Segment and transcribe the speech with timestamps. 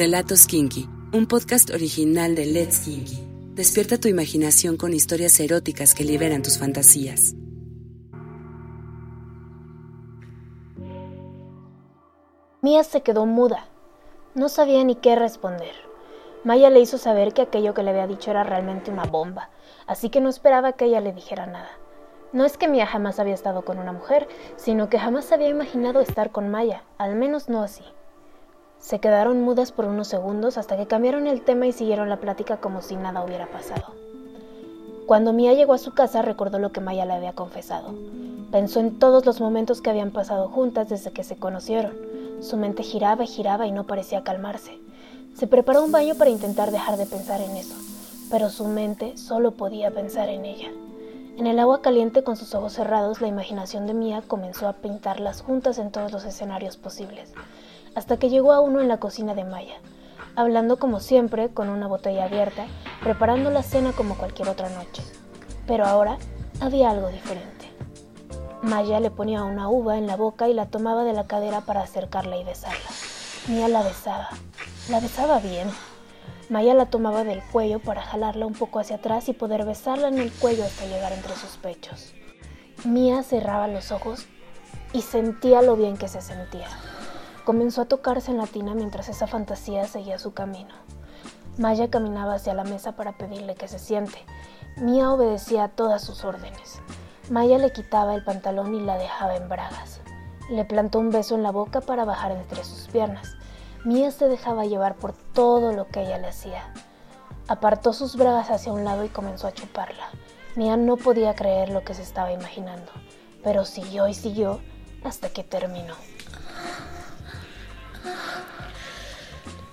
[0.00, 3.18] Relatos Kinky, un podcast original de Let's Kinky.
[3.54, 7.34] Despierta tu imaginación con historias eróticas que liberan tus fantasías.
[12.62, 13.66] Mía se quedó muda.
[14.34, 15.74] No sabía ni qué responder.
[16.44, 19.50] Maya le hizo saber que aquello que le había dicho era realmente una bomba,
[19.86, 21.72] así que no esperaba que ella le dijera nada.
[22.32, 26.00] No es que Mía jamás había estado con una mujer, sino que jamás había imaginado
[26.00, 27.84] estar con Maya, al menos no así.
[28.80, 32.56] Se quedaron mudas por unos segundos hasta que cambiaron el tema y siguieron la plática
[32.56, 33.84] como si nada hubiera pasado.
[35.06, 37.94] Cuando Mía llegó a su casa recordó lo que Maya le había confesado.
[38.50, 41.92] Pensó en todos los momentos que habían pasado juntas desde que se conocieron.
[42.40, 44.78] Su mente giraba y giraba y no parecía calmarse.
[45.34, 47.74] Se preparó un baño para intentar dejar de pensar en eso,
[48.30, 50.70] pero su mente solo podía pensar en ella.
[51.40, 55.40] En el agua caliente con sus ojos cerrados, la imaginación de Mía comenzó a pintarlas
[55.40, 57.32] juntas en todos los escenarios posibles,
[57.94, 59.76] hasta que llegó a uno en la cocina de Maya,
[60.36, 62.66] hablando como siempre, con una botella abierta,
[63.02, 65.02] preparando la cena como cualquier otra noche.
[65.66, 66.18] Pero ahora
[66.60, 67.70] había algo diferente.
[68.60, 71.80] Maya le ponía una uva en la boca y la tomaba de la cadera para
[71.80, 72.90] acercarla y besarla.
[73.48, 74.28] Mía la besaba,
[74.90, 75.70] la besaba bien,
[76.50, 80.18] Maya la tomaba del cuello para jalarla un poco hacia atrás y poder besarla en
[80.18, 82.12] el cuello hasta llegar entre sus pechos.
[82.84, 84.26] Mía cerraba los ojos
[84.92, 86.66] y sentía lo bien que se sentía.
[87.44, 90.74] Comenzó a tocarse en la tina mientras esa fantasía seguía su camino.
[91.56, 94.18] Maya caminaba hacia la mesa para pedirle que se siente.
[94.76, 96.80] Mía obedecía a todas sus órdenes.
[97.30, 100.00] Maya le quitaba el pantalón y la dejaba en bragas.
[100.50, 103.36] Le plantó un beso en la boca para bajar entre sus piernas.
[103.84, 106.72] Mía se dejaba llevar por todo lo que ella le hacía.
[107.48, 110.10] Apartó sus bragas hacia un lado y comenzó a chuparla.
[110.54, 112.92] Mía no podía creer lo que se estaba imaginando,
[113.42, 114.60] pero siguió y siguió
[115.02, 115.94] hasta que terminó.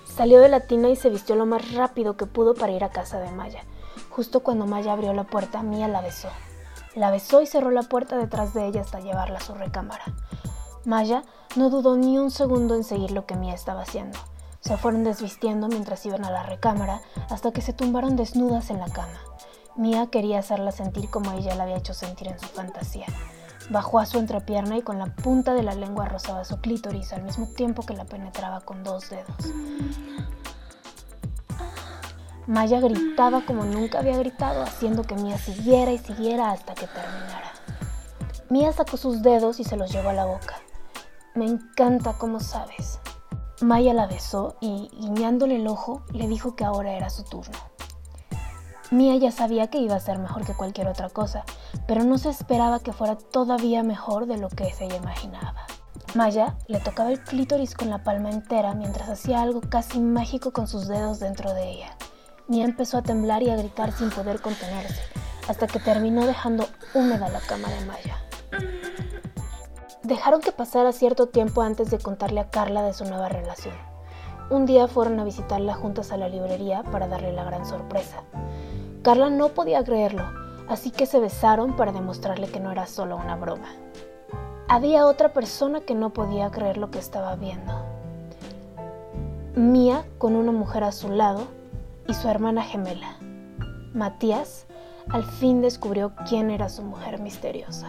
[0.06, 2.90] Salió de la tina y se vistió lo más rápido que pudo para ir a
[2.90, 3.62] casa de Maya.
[4.08, 6.30] Justo cuando Maya abrió la puerta, Mía la besó.
[6.94, 10.04] La besó y cerró la puerta detrás de ella hasta llevarla a su recámara.
[10.88, 11.22] Maya
[11.54, 14.18] no dudó ni un segundo en seguir lo que Mia estaba haciendo.
[14.60, 18.88] Se fueron desvistiendo mientras iban a la recámara hasta que se tumbaron desnudas en la
[18.88, 19.20] cama.
[19.76, 23.04] Mia quería hacerla sentir como ella la había hecho sentir en su fantasía.
[23.68, 27.22] Bajó a su entrepierna y con la punta de la lengua rozaba su clítoris al
[27.22, 29.36] mismo tiempo que la penetraba con dos dedos.
[32.46, 37.52] Maya gritaba como nunca había gritado, haciendo que Mia siguiera y siguiera hasta que terminara.
[38.48, 40.62] Mia sacó sus dedos y se los llevó a la boca.
[41.38, 42.98] Me encanta como sabes.
[43.60, 47.56] Maya la besó y, guiñándole el ojo, le dijo que ahora era su turno.
[48.90, 51.44] Mia ya sabía que iba a ser mejor que cualquier otra cosa,
[51.86, 55.64] pero no se esperaba que fuera todavía mejor de lo que se imaginaba.
[56.16, 60.66] Maya le tocaba el clítoris con la palma entera mientras hacía algo casi mágico con
[60.66, 61.96] sus dedos dentro de ella.
[62.48, 65.02] Mia empezó a temblar y a gritar sin poder contenerse,
[65.46, 68.27] hasta que terminó dejando húmeda la cama de Maya.
[70.08, 73.74] Dejaron que pasara cierto tiempo antes de contarle a Carla de su nueva relación.
[74.48, 78.22] Un día fueron a visitarla juntas a la librería para darle la gran sorpresa.
[79.02, 80.24] Carla no podía creerlo,
[80.66, 83.68] así que se besaron para demostrarle que no era solo una broma.
[84.66, 87.74] Había otra persona que no podía creer lo que estaba viendo.
[89.56, 91.48] Mía con una mujer a su lado
[92.06, 93.18] y su hermana gemela.
[93.92, 94.64] Matías
[95.10, 97.88] al fin descubrió quién era su mujer misteriosa.